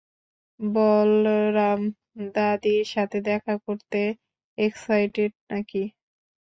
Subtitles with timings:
[0.59, 1.81] বলরাম,
[2.33, 3.99] দাদীর সাথে দেখা করতে
[4.57, 5.83] এক্সাইটেড নাকি?